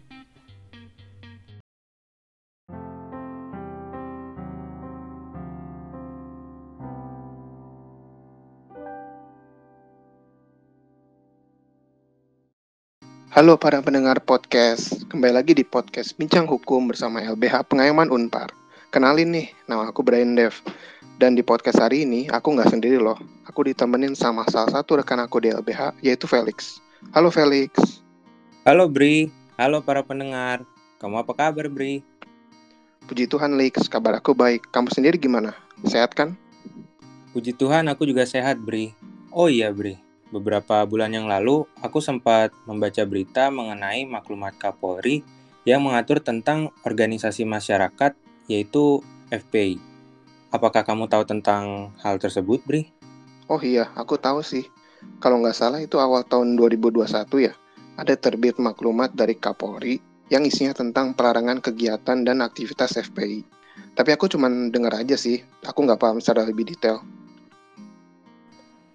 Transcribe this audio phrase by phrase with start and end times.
[13.31, 18.51] Halo para pendengar podcast, kembali lagi di podcast Bincang Hukum bersama LBH Pengayoman Unpar.
[18.91, 20.51] Kenalin nih, nama aku Brian Dev.
[21.15, 23.15] Dan di podcast hari ini, aku nggak sendiri loh.
[23.47, 26.83] Aku ditemenin sama salah satu rekan aku di LBH, yaitu Felix.
[27.15, 28.03] Halo Felix.
[28.67, 30.67] Halo Bri, halo para pendengar.
[30.99, 32.03] Kamu apa kabar Bri?
[33.07, 34.67] Puji Tuhan Lex, kabar aku baik.
[34.75, 35.55] Kamu sendiri gimana?
[35.87, 36.35] Sehat kan?
[37.31, 38.91] Puji Tuhan aku juga sehat Bri.
[39.31, 40.00] Oh iya Bri,
[40.31, 45.21] beberapa bulan yang lalu aku sempat membaca berita mengenai maklumat Kapolri
[45.67, 48.17] yang mengatur tentang organisasi masyarakat
[48.49, 49.77] yaitu FPI.
[50.51, 52.91] Apakah kamu tahu tentang hal tersebut, Bri?
[53.47, 54.67] Oh iya, aku tahu sih.
[55.23, 57.07] Kalau nggak salah itu awal tahun 2021
[57.39, 57.53] ya,
[57.95, 59.99] ada terbit maklumat dari Kapolri
[60.31, 63.43] yang isinya tentang pelarangan kegiatan dan aktivitas FPI.
[63.91, 67.03] Tapi aku cuma dengar aja sih, aku nggak paham secara lebih detail.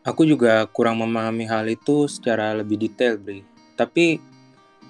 [0.06, 3.42] Aku juga kurang memahami hal itu secara lebih detail, Bri.
[3.74, 4.22] Tapi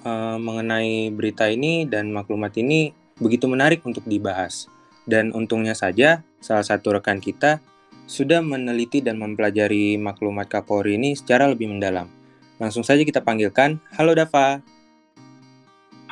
[0.04, 4.68] uh, mengenai berita ini dan maklumat ini begitu menarik untuk dibahas.
[5.08, 7.64] Dan untungnya saja, salah satu rekan kita
[8.04, 12.12] sudah meneliti dan mempelajari maklumat Kapolri ini secara lebih mendalam.
[12.60, 14.60] Langsung saja kita panggilkan, halo Dava.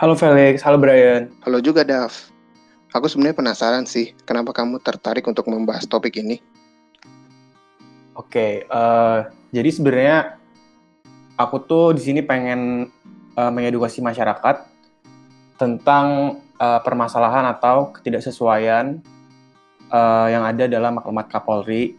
[0.00, 1.28] Halo Felix, halo Brian.
[1.44, 2.32] Halo juga Dav.
[2.96, 6.40] Aku sebenarnya penasaran sih, kenapa kamu tertarik untuk membahas topik ini?
[8.14, 10.38] Oke, uh, jadi sebenarnya
[11.34, 12.86] aku tuh di sini pengen
[13.34, 14.70] uh, mengedukasi masyarakat
[15.58, 19.02] tentang uh, permasalahan atau ketidaksesuaian
[19.90, 21.98] uh, yang ada dalam maklumat Kapolri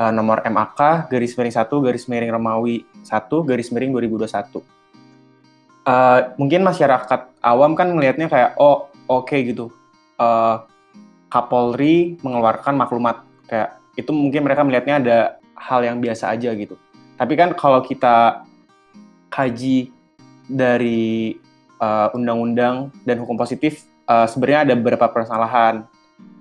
[0.00, 4.64] uh, nomor MAK garis miring 1 garis miring Romawi 1 garis miring 2021.
[5.88, 9.72] Uh, mungkin masyarakat awam kan melihatnya kayak oh oke okay, gitu.
[10.16, 10.64] Uh,
[11.28, 15.18] Kapolri mengeluarkan maklumat kayak itu mungkin mereka melihatnya ada
[15.58, 16.78] hal yang biasa aja gitu.
[17.18, 18.46] Tapi kan kalau kita
[19.26, 19.90] kaji
[20.46, 21.34] dari
[21.82, 25.82] uh, undang-undang dan hukum positif uh, sebenarnya ada beberapa permasalahan.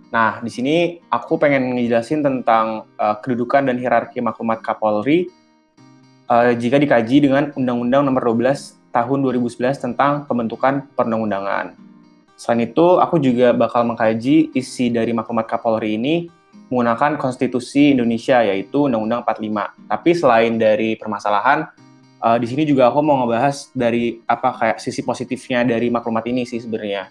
[0.07, 0.75] Nah, di sini
[1.09, 5.28] aku pengen ngejelasin tentang uh, kedudukan dan hierarki maklumat Kapolri
[6.29, 11.75] uh, jika dikaji dengan Undang-Undang Nomor 12 Tahun 2011 tentang pembentukan perundang-undangan.
[12.39, 16.31] Selain itu, aku juga bakal mengkaji isi dari maklumat Kapolri ini
[16.67, 19.87] menggunakan konstitusi Indonesia yaitu Undang-Undang 45.
[19.87, 21.67] Tapi selain dari permasalahan,
[22.23, 26.43] uh, di sini juga aku mau ngebahas dari apa kayak sisi positifnya dari maklumat ini
[26.43, 27.07] sih sebenarnya.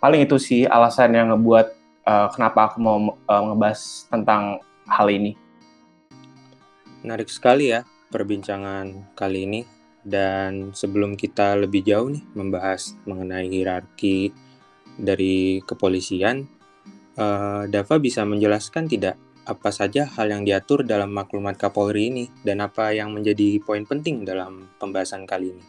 [0.00, 1.66] Paling itu sih alasan yang ngebuat
[2.08, 2.96] uh, kenapa aku mau
[3.28, 5.36] uh, ngebahas tentang hal ini.
[7.00, 9.62] Menarik sekali ya perbincangan kali ini.
[10.00, 14.32] Dan sebelum kita lebih jauh nih membahas mengenai hierarki
[14.96, 16.48] dari kepolisian,
[17.20, 22.64] uh, Dava bisa menjelaskan tidak apa saja hal yang diatur dalam maklumat Kapolri ini dan
[22.64, 25.64] apa yang menjadi poin penting dalam pembahasan kali ini?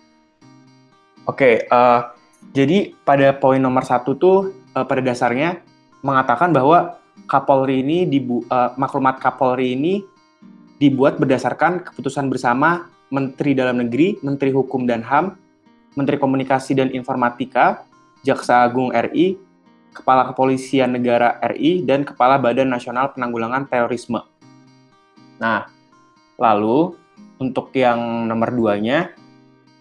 [1.28, 2.16] Oke, uh,
[2.56, 4.38] jadi pada poin nomor satu tuh
[4.74, 5.62] uh, pada dasarnya
[6.02, 6.98] mengatakan bahwa
[7.30, 10.04] Kapolri ini dibu uh, maklumat Kapolri ini
[10.82, 15.38] dibuat berdasarkan keputusan bersama Menteri Dalam Negeri, Menteri Hukum dan HAM,
[15.94, 17.86] Menteri Komunikasi dan Informatika,
[18.26, 19.38] Jaksa Agung RI,
[19.92, 24.24] Kepala Kepolisian Negara RI, dan Kepala Badan Nasional Penanggulangan Terorisme.
[25.38, 25.68] Nah,
[26.40, 26.96] lalu
[27.42, 29.12] untuk yang nomor duanya,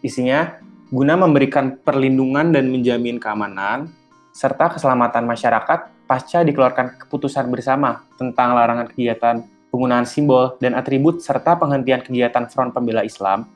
[0.03, 0.59] isinya
[0.91, 3.93] guna memberikan perlindungan dan menjamin keamanan,
[4.35, 11.55] serta keselamatan masyarakat pasca dikeluarkan keputusan bersama tentang larangan kegiatan penggunaan simbol dan atribut serta
[11.55, 13.47] penghentian kegiatan Front Pembela Islam.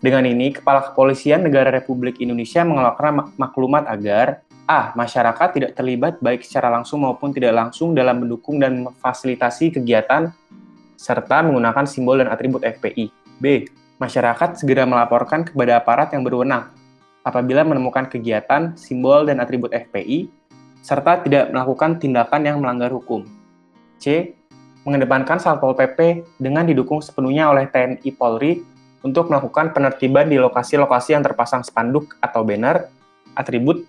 [0.00, 4.94] Dengan ini, Kepala Kepolisian Negara Republik Indonesia mengeluarkan maklumat agar A.
[4.94, 10.30] Masyarakat tidak terlibat baik secara langsung maupun tidak langsung dalam mendukung dan memfasilitasi kegiatan
[10.94, 13.10] serta menggunakan simbol dan atribut FPI.
[13.42, 13.66] B.
[13.98, 16.70] Masyarakat segera melaporkan kepada aparat yang berwenang
[17.26, 20.30] apabila menemukan kegiatan, simbol, dan atribut FPI,
[20.80, 23.26] serta tidak melakukan tindakan yang melanggar hukum.
[23.98, 24.38] C
[24.86, 28.64] mengedepankan Satpol PP dengan didukung sepenuhnya oleh TNI Polri
[29.02, 32.88] untuk melakukan penertiban di lokasi-lokasi yang terpasang spanduk atau banner,
[33.36, 33.84] atribut,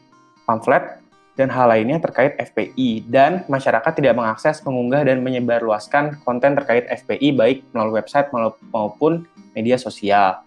[0.52, 1.00] pamflet,
[1.40, 7.32] dan hal lainnya terkait FPI dan masyarakat tidak mengakses, mengunggah, dan menyebarluaskan konten terkait FPI
[7.32, 8.28] baik melalui website
[8.76, 9.24] maupun
[9.56, 10.44] media sosial.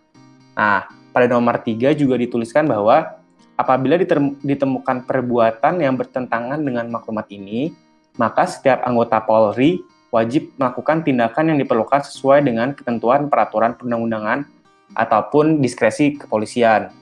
[0.53, 3.17] Nah, pada nomor 3 juga dituliskan bahwa
[3.57, 3.97] apabila
[4.45, 7.73] ditemukan perbuatan yang bertentangan dengan maklumat ini,
[8.21, 9.81] maka setiap anggota Polri
[10.13, 14.47] wajib melakukan tindakan yang diperlukan sesuai dengan ketentuan peraturan perundang-undangan
[14.95, 16.93] ataupun diskresi kepolisian.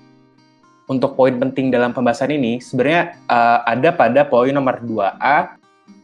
[0.90, 5.56] Untuk poin penting dalam pembahasan ini sebenarnya uh, ada pada poin nomor 2A,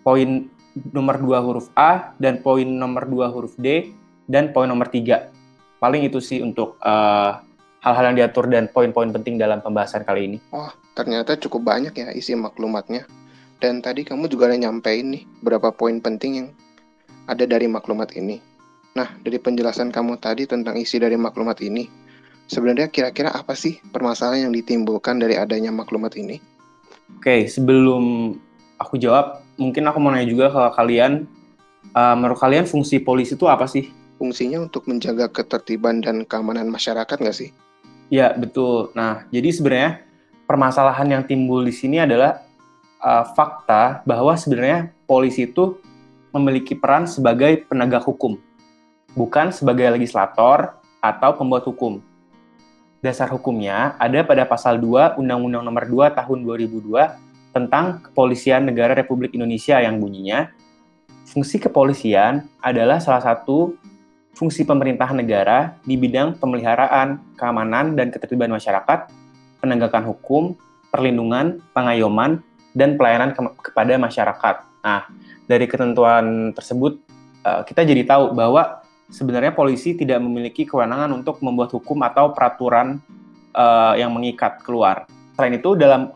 [0.06, 0.46] poin
[0.94, 3.90] nomor 2 huruf A, dan poin nomor 2 huruf D,
[4.30, 5.82] dan poin nomor 3.
[5.82, 7.32] Paling itu sih untuk eh,
[7.82, 10.38] hal-hal yang diatur dan poin-poin penting dalam pembahasan kali ini.
[10.50, 13.06] Oh, ternyata cukup banyak ya isi maklumatnya.
[13.58, 16.48] Dan tadi kamu juga udah nyampein nih beberapa poin penting yang
[17.26, 18.38] ada dari maklumat ini.
[18.94, 21.86] Nah, dari penjelasan kamu tadi tentang isi dari maklumat ini,
[22.48, 26.40] sebenarnya kira-kira apa sih permasalahan yang ditimbulkan dari adanya maklumat ini?
[27.20, 28.34] Oke, sebelum
[28.80, 31.28] aku jawab, mungkin aku mau nanya juga ke kalian,
[31.92, 33.92] uh, menurut kalian fungsi polisi itu apa sih?
[34.18, 37.54] Fungsinya untuk menjaga ketertiban dan keamanan masyarakat nggak sih?
[38.08, 38.90] Ya, betul.
[38.96, 39.90] Nah, jadi sebenarnya
[40.48, 42.40] permasalahan yang timbul di sini adalah
[43.04, 45.76] uh, fakta bahwa sebenarnya polisi itu
[46.32, 48.36] memiliki peran sebagai penegak hukum,
[49.12, 52.00] bukan sebagai legislator atau pembuat hukum.
[52.98, 59.34] Dasar hukumnya ada pada pasal 2 Undang-Undang Nomor 2 Tahun 2002 tentang Kepolisian Negara Republik
[59.38, 60.50] Indonesia yang bunyinya
[61.28, 63.76] fungsi kepolisian adalah salah satu
[64.32, 69.12] fungsi pemerintahan negara di bidang pemeliharaan, keamanan, dan ketertiban masyarakat,
[69.60, 70.56] penegakan hukum,
[70.88, 72.40] perlindungan, pengayoman,
[72.72, 73.40] dan pelayanan ke
[73.70, 74.56] kepada masyarakat.
[74.80, 75.10] Nah,
[75.44, 77.02] dari ketentuan tersebut
[77.44, 83.00] uh, kita jadi tahu bahwa sebenarnya polisi tidak memiliki kewenangan untuk membuat hukum atau peraturan
[83.56, 85.08] uh, yang mengikat keluar.
[85.34, 86.12] Selain itu dalam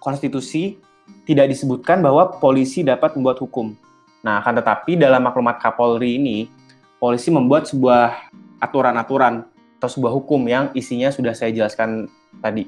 [0.00, 0.80] konstitusi
[1.28, 3.76] tidak disebutkan bahwa polisi dapat membuat hukum.
[4.24, 6.50] Nah, akan tetapi dalam maklumat Kapolri ini
[6.98, 8.32] polisi membuat sebuah
[8.62, 9.46] aturan-aturan
[9.78, 12.06] atau sebuah hukum yang isinya sudah saya jelaskan
[12.38, 12.66] tadi.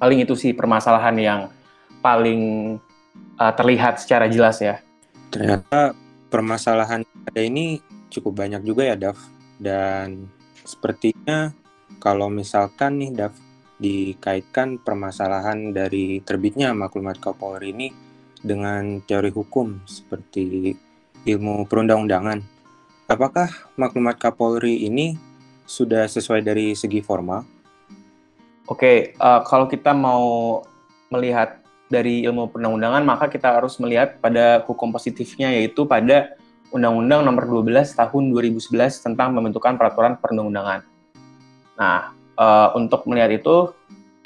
[0.00, 1.40] Paling itu sih permasalahan yang
[2.00, 2.76] paling
[3.36, 4.80] uh, terlihat secara jelas ya.
[5.28, 5.92] Ternyata
[6.32, 9.18] permasalahan ada ini cukup banyak juga ya, Dav.
[9.58, 10.30] Dan
[10.62, 11.50] sepertinya
[11.98, 13.34] kalau misalkan nih, Dav,
[13.82, 17.88] dikaitkan permasalahan dari terbitnya maklumat Kapolri ini
[18.38, 20.72] dengan teori hukum seperti
[21.26, 22.38] ilmu perundang-undangan.
[23.10, 25.18] Apakah maklumat Kapolri ini
[25.64, 27.44] sudah sesuai dari segi formal?
[28.64, 30.60] Oke, uh, kalau kita mau
[31.12, 36.32] melihat dari ilmu perundang-undangan, maka kita harus melihat pada hukum positifnya, yaitu pada
[36.74, 40.82] Undang-Undang Nomor 12 Tahun 2011 tentang pembentukan peraturan perundang-undangan.
[41.78, 43.70] Nah, e, untuk melihat itu,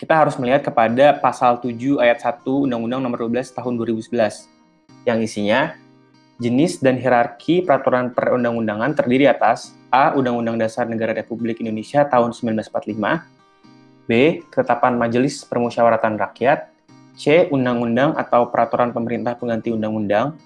[0.00, 4.48] kita harus melihat kepada pasal 7 ayat 1 Undang-Undang Nomor 12 Tahun 2011
[5.04, 5.76] yang isinya
[6.40, 10.16] jenis dan hierarki peraturan perundang-undangan terdiri atas A.
[10.16, 13.38] Undang-Undang Dasar Negara Republik Indonesia tahun 1945
[14.08, 14.40] B.
[14.48, 16.72] Ketetapan Majelis Permusyawaratan Rakyat
[17.18, 17.50] C.
[17.50, 20.38] Undang-undang atau peraturan pemerintah pengganti undang-undang.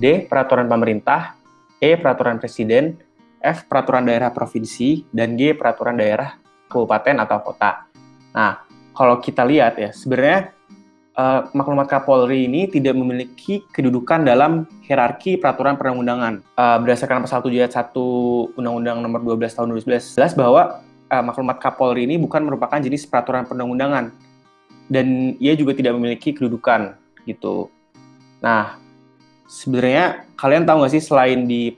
[0.00, 0.24] D.
[0.26, 1.36] Peraturan pemerintah.
[1.84, 2.00] E.
[2.00, 2.96] Peraturan presiden.
[3.44, 3.68] F.
[3.68, 5.04] Peraturan daerah provinsi.
[5.12, 5.52] Dan G.
[5.52, 6.40] Peraturan daerah
[6.72, 7.84] kabupaten atau kota.
[8.32, 8.64] Nah,
[8.96, 10.56] kalau kita lihat ya, sebenarnya
[11.14, 16.42] uh, maklumat Kapolri ini tidak memiliki kedudukan dalam hierarki peraturan perundang-undangan.
[16.56, 21.60] Uh, berdasarkan pasal 7 ayat 1 Undang-Undang Nomor 12 Tahun 2011 jelas bahwa uh, maklumat
[21.62, 24.14] Kapolri ini bukan merupakan jenis peraturan perundang-undangan
[24.90, 27.72] dan ia juga tidak memiliki kedudukan gitu.
[28.44, 28.76] Nah,
[29.48, 31.76] sebenarnya kalian tahu nggak sih selain di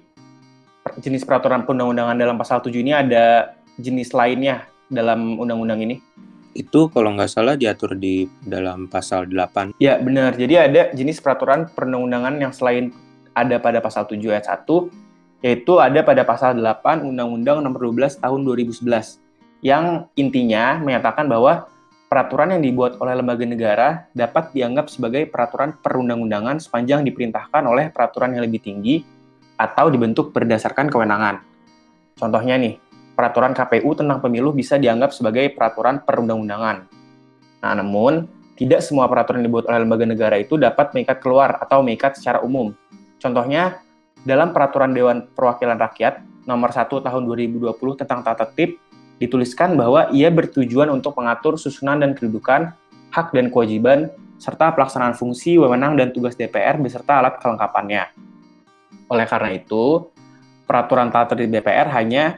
[1.03, 5.99] jenis peraturan perundang-undangan dalam pasal 7 ini ada jenis lainnya dalam undang-undang ini?
[6.57, 9.77] itu kalau nggak salah diatur di dalam pasal 8.
[9.77, 10.33] Ya, benar.
[10.33, 12.97] Jadi ada jenis peraturan perundang-undangan yang selain
[13.37, 14.89] ada pada pasal 7 ayat 1,
[15.45, 19.21] yaitu ada pada pasal 8 Undang-Undang Nomor 12 Tahun 2011
[19.61, 21.69] yang intinya menyatakan bahwa
[22.07, 28.35] peraturan yang dibuat oleh lembaga negara dapat dianggap sebagai peraturan perundang-undangan sepanjang diperintahkan oleh peraturan
[28.39, 29.03] yang lebih tinggi
[29.59, 31.43] atau dibentuk berdasarkan kewenangan.
[32.17, 32.79] Contohnya nih,
[33.19, 36.77] peraturan KPU tentang pemilu bisa dianggap sebagai peraturan perundang-undangan.
[37.65, 41.85] Nah, namun tidak semua peraturan yang dibuat oleh lembaga negara itu dapat mengikat keluar atau
[41.85, 42.73] mengikat secara umum.
[43.21, 43.83] Contohnya,
[44.25, 48.79] dalam peraturan Dewan Perwakilan Rakyat nomor 1 tahun 2020 tentang tata tertib
[49.17, 52.73] dituliskan bahwa ia bertujuan untuk mengatur susunan dan kedudukan,
[53.13, 58.13] hak dan kewajiban, serta pelaksanaan fungsi, wewenang, dan tugas DPR beserta alat kelengkapannya.
[59.09, 60.13] Oleh karena itu,
[60.69, 62.37] peraturan tata tertib DPR hanya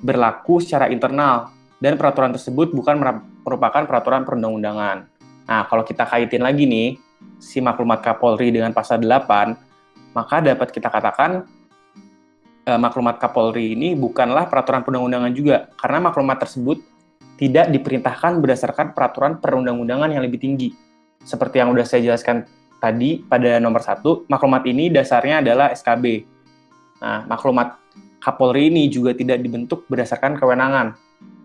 [0.00, 3.00] berlaku secara internal, dan peraturan tersebut bukan
[3.40, 5.08] merupakan peraturan perundang-undangan.
[5.48, 7.00] Nah, kalau kita kaitin lagi nih,
[7.40, 9.56] si maklumat Kapolri dengan pasal 8,
[10.12, 11.48] maka dapat kita katakan
[12.70, 16.78] uh, maklumat Kapolri ini bukanlah peraturan perundang-undangan juga, karena maklumat tersebut
[17.34, 20.70] tidak diperintahkan berdasarkan peraturan perundang-undangan yang lebih tinggi.
[21.26, 22.46] Seperti yang sudah saya jelaskan
[22.78, 26.22] tadi pada nomor satu, maklumat ini dasarnya adalah SKB.
[27.02, 27.80] Nah, maklumat
[28.20, 30.92] Kapolri ini juga tidak dibentuk berdasarkan kewenangan,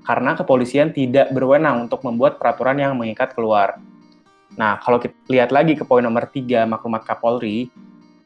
[0.04, 3.80] karena kepolisian tidak berwenang untuk membuat peraturan yang mengikat keluar.
[4.60, 7.72] Nah, kalau kita lihat lagi ke poin nomor 3 maklumat Kapolri,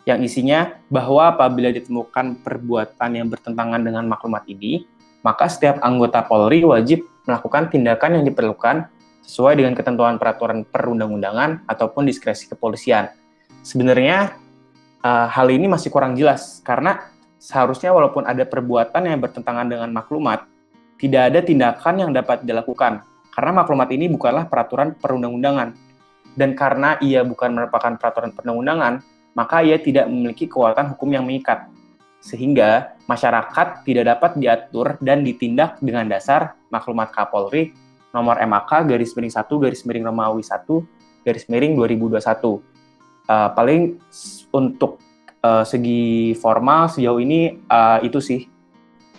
[0.07, 4.87] yang isinya bahwa apabila ditemukan perbuatan yang bertentangan dengan maklumat ini,
[5.21, 8.87] maka setiap anggota Polri wajib melakukan tindakan yang diperlukan
[9.21, 13.11] sesuai dengan ketentuan peraturan perundang-undangan ataupun diskresi kepolisian.
[13.61, 14.33] Sebenarnya
[15.03, 20.47] uh, hal ini masih kurang jelas karena seharusnya walaupun ada perbuatan yang bertentangan dengan maklumat,
[20.97, 23.05] tidak ada tindakan yang dapat dilakukan
[23.39, 25.71] karena maklumat ini bukanlah peraturan perundang-undangan.
[26.35, 28.99] Dan karena ia bukan merupakan peraturan perundang-undangan,
[29.39, 31.71] maka ia tidak memiliki kekuatan hukum yang mengikat.
[32.19, 37.71] Sehingga masyarakat tidak dapat diatur dan ditindak dengan dasar maklumat Kapolri
[38.11, 40.67] nomor MAK garis miring 1 garis miring Romawi 1
[41.23, 42.19] garis miring 2021.
[43.29, 43.95] Uh, paling
[44.51, 44.99] untuk
[45.45, 48.43] uh, segi formal sejauh ini uh, itu sih.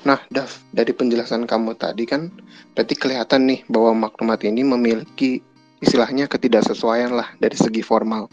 [0.05, 2.29] Nah, Dav, dari penjelasan kamu tadi kan
[2.73, 5.45] berarti kelihatan nih bahwa maklumat ini memiliki
[5.81, 8.29] istilahnya ketidaksesuaian lah dari segi formal.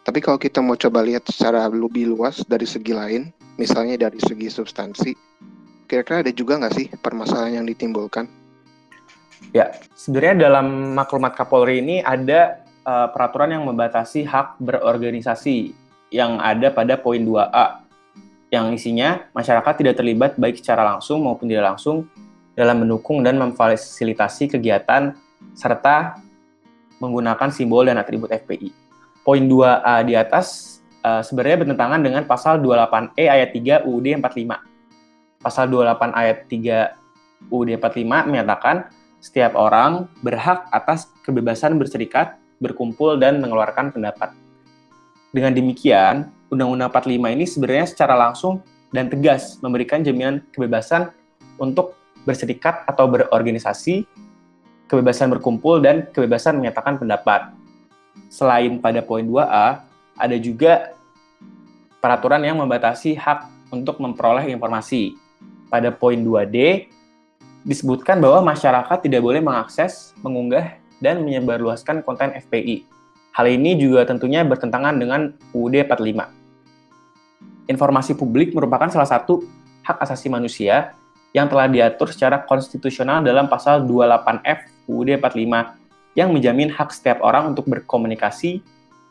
[0.00, 3.28] Tapi kalau kita mau coba lihat secara lebih luas dari segi lain,
[3.60, 5.12] misalnya dari segi substansi,
[5.84, 8.24] kira-kira ada juga nggak sih permasalahan yang ditimbulkan?
[9.52, 15.76] Ya, sebenarnya dalam maklumat Kapolri ini ada uh, peraturan yang membatasi hak berorganisasi
[16.08, 17.84] yang ada pada poin 2A,
[18.48, 22.08] yang isinya masyarakat tidak terlibat baik secara langsung maupun tidak langsung
[22.56, 25.12] dalam mendukung dan memfasilitasi kegiatan
[25.54, 26.18] serta
[27.00, 28.79] menggunakan simbol dan atribut FPI
[29.24, 35.40] poin 2A di atas uh, sebenarnya bertentangan dengan pasal 28E ayat 3 UUD 45.
[35.40, 38.88] Pasal 28 ayat 3 UUD 45 menyatakan
[39.20, 44.32] setiap orang berhak atas kebebasan berserikat, berkumpul, dan mengeluarkan pendapat.
[45.30, 51.14] Dengan demikian, Undang-Undang 45 ini sebenarnya secara langsung dan tegas memberikan jaminan kebebasan
[51.60, 51.94] untuk
[52.26, 54.02] berserikat atau berorganisasi,
[54.90, 57.54] kebebasan berkumpul, dan kebebasan menyatakan pendapat
[58.28, 59.86] selain pada poin 2A,
[60.18, 60.92] ada juga
[62.02, 65.16] peraturan yang membatasi hak untuk memperoleh informasi.
[65.70, 66.90] Pada poin 2D,
[67.62, 72.84] disebutkan bahwa masyarakat tidak boleh mengakses, mengunggah, dan menyebarluaskan konten FPI.
[73.32, 76.26] Hal ini juga tentunya bertentangan dengan UUD 45.
[77.70, 79.46] Informasi publik merupakan salah satu
[79.86, 80.92] hak asasi manusia
[81.30, 85.79] yang telah diatur secara konstitusional dalam pasal 28F UUD 45
[86.18, 88.62] yang menjamin hak setiap orang untuk berkomunikasi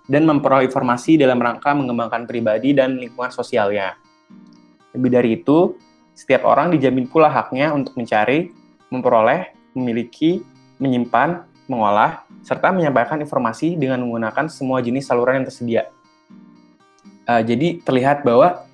[0.09, 3.95] dan memperoleh informasi dalam rangka mengembangkan pribadi dan lingkungan sosialnya.
[4.97, 5.77] Lebih dari itu,
[6.17, 8.49] setiap orang dijamin pula haknya untuk mencari,
[8.89, 10.41] memperoleh, memiliki,
[10.81, 15.83] menyimpan, mengolah, serta menyampaikan informasi dengan menggunakan semua jenis saluran yang tersedia.
[17.29, 18.65] Uh, jadi terlihat bahwa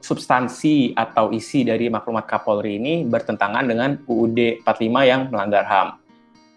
[0.00, 6.03] substansi atau isi dari maklumat Kapolri ini bertentangan dengan UUD 45 yang melanggar HAM.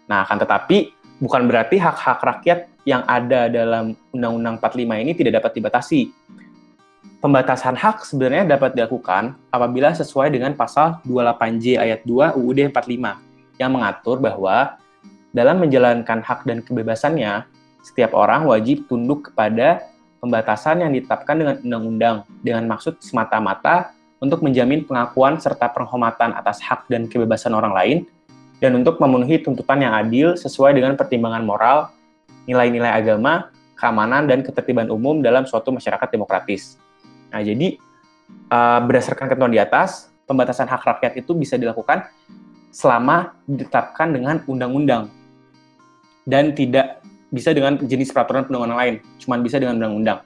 [0.08, 5.52] Nah, akan tetapi bukan berarti hak-hak rakyat yang ada dalam Undang-Undang 45 ini tidak dapat
[5.60, 6.00] dibatasi.
[7.18, 13.70] Pembatasan hak sebenarnya dapat dilakukan apabila sesuai dengan pasal 28J ayat 2 UUD 45 yang
[13.74, 14.78] mengatur bahwa
[15.34, 17.44] dalam menjalankan hak dan kebebasannya,
[17.84, 19.82] setiap orang wajib tunduk kepada
[20.22, 26.86] pembatasan yang ditetapkan dengan undang-undang dengan maksud semata-mata untuk menjamin pengakuan serta penghormatan atas hak
[26.90, 27.98] dan kebebasan orang lain
[28.58, 31.94] dan untuk memenuhi tuntutan yang adil sesuai dengan pertimbangan moral,
[32.50, 36.74] nilai-nilai agama, keamanan, dan ketertiban umum dalam suatu masyarakat demokratis.
[37.30, 37.78] Nah, jadi
[38.50, 42.10] uh, berdasarkan ketentuan di atas, pembatasan hak rakyat itu bisa dilakukan
[42.74, 45.08] selama ditetapkan dengan undang-undang
[46.28, 47.00] dan tidak
[47.32, 50.20] bisa dengan jenis peraturan perundang-undangan lain, cuma bisa dengan undang-undang.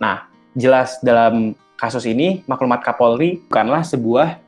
[0.00, 4.42] Nah, jelas dalam kasus ini maklumat Kapolri bukanlah sebuah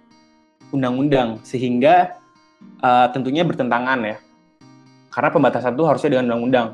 [0.75, 2.20] undang-undang sehingga
[2.81, 4.17] uh, tentunya bertentangan ya.
[5.11, 6.69] Karena pembatasan itu harusnya dengan undang-undang.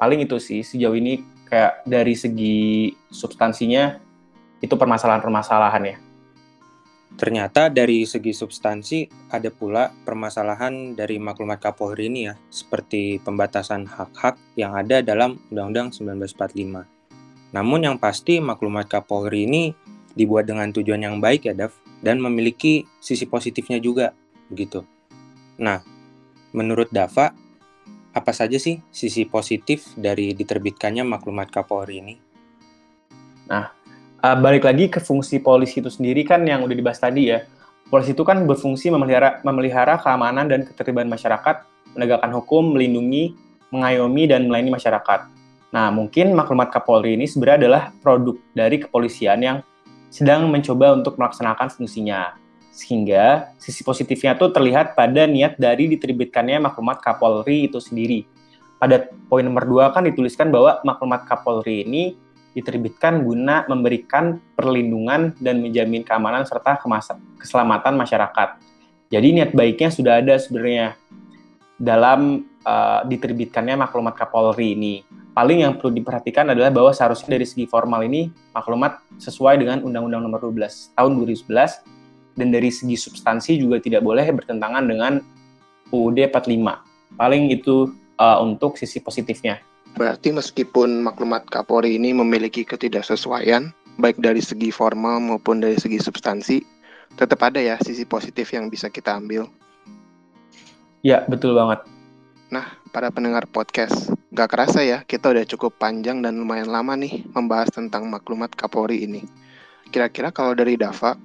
[0.00, 4.00] Paling itu sih sejauh ini kayak dari segi substansinya
[4.62, 5.96] itu permasalahan-permasalahan ya.
[7.20, 14.40] Ternyata dari segi substansi ada pula permasalahan dari maklumat Kapolri ini ya, seperti pembatasan hak-hak
[14.56, 16.88] yang ada dalam Undang-Undang 1945.
[17.52, 19.74] Namun yang pasti maklumat Kapolri ini
[20.14, 24.16] dibuat dengan tujuan yang baik ya, Dav, dan memiliki sisi positifnya juga,
[24.48, 24.86] begitu.
[25.60, 25.84] Nah,
[26.56, 27.36] menurut Dava,
[28.10, 32.14] apa saja sih sisi positif dari diterbitkannya maklumat Kapolri ini?
[33.46, 33.68] Nah,
[34.24, 37.44] uh, balik lagi ke fungsi polisi itu sendiri kan yang udah dibahas tadi ya.
[37.92, 43.34] Polisi itu kan berfungsi memelihara, memelihara keamanan dan ketertiban masyarakat, menegakkan hukum, melindungi,
[43.74, 45.20] mengayomi, dan melayani masyarakat.
[45.70, 49.58] Nah, mungkin maklumat Kapolri ini sebenarnya adalah produk dari kepolisian yang
[50.10, 52.39] sedang mencoba untuk melaksanakan fungsinya.
[52.70, 58.24] Sehingga sisi positifnya itu terlihat pada niat dari diterbitkannya maklumat Kapolri itu sendiri.
[58.80, 62.16] Pada poin nomor dua kan dituliskan bahwa maklumat Kapolri ini
[62.56, 66.80] diterbitkan guna memberikan perlindungan dan menjamin keamanan serta
[67.38, 68.48] keselamatan masyarakat.
[69.10, 70.94] Jadi niat baiknya sudah ada sebenarnya
[71.78, 75.02] dalam uh, diterbitkannya maklumat Kapolri ini.
[75.30, 80.26] Paling yang perlu diperhatikan adalah bahwa seharusnya dari segi formal ini maklumat sesuai dengan Undang-Undang
[80.26, 81.99] Nomor 12 Tahun 2011
[82.40, 85.20] dan dari segi substansi juga tidak boleh bertentangan dengan
[85.92, 87.20] UUD 45.
[87.20, 89.60] Paling itu uh, untuk sisi positifnya.
[89.94, 96.62] Berarti meskipun maklumat Kapolri ini memiliki ketidaksesuaian, baik dari segi formal maupun dari segi substansi,
[97.18, 99.50] tetap ada ya sisi positif yang bisa kita ambil.
[101.02, 101.82] Ya, betul banget.
[102.50, 107.26] Nah, para pendengar podcast, gak kerasa ya kita udah cukup panjang dan lumayan lama nih
[107.34, 109.22] membahas tentang maklumat Kapolri ini.
[109.90, 111.18] Kira-kira kalau dari Dava,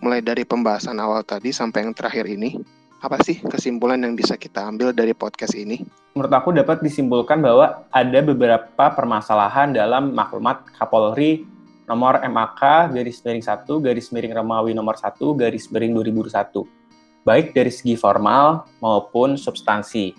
[0.00, 2.56] mulai dari pembahasan awal tadi sampai yang terakhir ini,
[3.00, 5.84] apa sih kesimpulan yang bisa kita ambil dari podcast ini?
[6.16, 11.44] Menurut aku dapat disimpulkan bahwa ada beberapa permasalahan dalam maklumat Kapolri
[11.88, 16.80] nomor MAK garis miring 1 garis miring Romawi nomor 1 garis miring 2001
[17.24, 20.16] baik dari segi formal maupun substansi.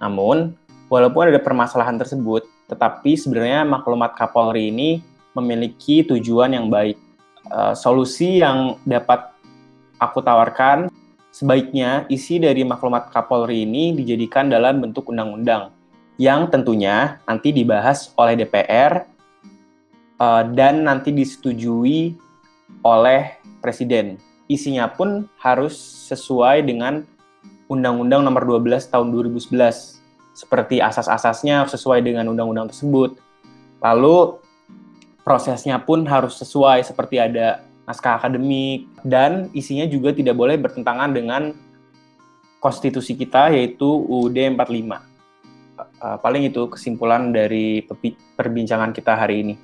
[0.00, 0.54] Namun,
[0.88, 5.02] walaupun ada permasalahan tersebut, tetapi sebenarnya maklumat Kapolri ini
[5.36, 6.96] memiliki tujuan yang baik
[7.50, 9.32] uh, solusi yang dapat
[9.98, 10.88] aku tawarkan
[11.34, 15.74] sebaiknya isi dari maklumat Kapolri ini dijadikan dalam bentuk undang-undang
[16.18, 19.06] yang tentunya nanti dibahas oleh DPR
[20.18, 22.18] uh, dan nanti disetujui
[22.82, 24.18] oleh Presiden.
[24.48, 25.76] Isinya pun harus
[26.08, 27.04] sesuai dengan
[27.68, 30.00] Undang-Undang Nomor 12 Tahun 2011.
[30.32, 33.18] Seperti asas-asasnya sesuai dengan undang-undang tersebut.
[33.82, 34.40] Lalu
[35.28, 41.52] prosesnya pun harus sesuai seperti ada naskah akademik dan isinya juga tidak boleh bertentangan dengan
[42.64, 44.56] konstitusi kita yaitu UUD 45.
[45.76, 47.84] Uh, paling itu kesimpulan dari
[48.40, 49.54] perbincangan kita hari ini.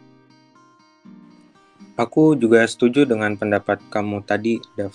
[1.97, 4.93] Aku juga setuju dengan pendapat kamu tadi, Dav.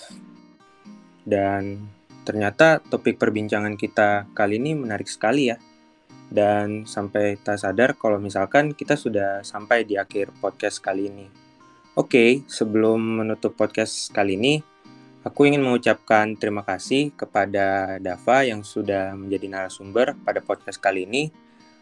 [1.25, 1.89] Dan
[2.29, 5.57] ternyata topik perbincangan kita kali ini menarik sekali ya
[6.29, 11.25] dan sampai tak sadar kalau misalkan kita sudah sampai di akhir podcast kali ini.
[11.97, 14.61] Oke, sebelum menutup podcast kali ini,
[15.25, 21.33] aku ingin mengucapkan terima kasih kepada Dava yang sudah menjadi narasumber pada podcast kali ini.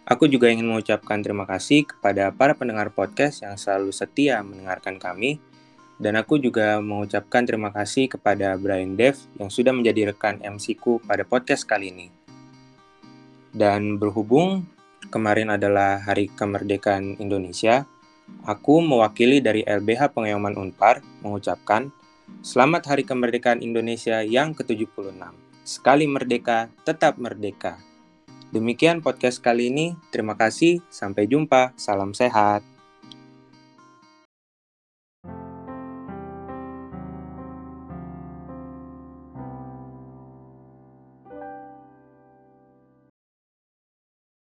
[0.07, 5.43] Aku juga ingin mengucapkan terima kasih kepada para pendengar podcast yang selalu setia mendengarkan kami.
[5.99, 11.03] Dan aku juga mengucapkan terima kasih kepada Brian Dev yang sudah menjadi rekan MC ku
[11.03, 12.26] pada podcast kali ini.
[13.57, 14.69] Dan berhubung
[15.09, 17.89] kemarin adalah Hari Kemerdekaan Indonesia,
[18.45, 21.89] aku mewakili dari LBH Pengayoman Unpar mengucapkan
[22.45, 25.09] Selamat Hari Kemerdekaan Indonesia yang ke-76.
[25.65, 27.81] Sekali merdeka, tetap merdeka.
[28.53, 29.97] Demikian podcast kali ini.
[30.13, 30.85] Terima kasih.
[30.93, 31.73] Sampai jumpa.
[31.81, 32.76] Salam sehat.